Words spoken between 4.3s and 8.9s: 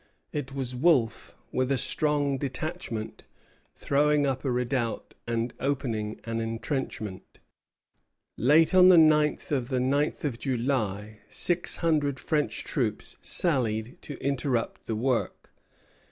a redoubt and opening an entrenchment. Late on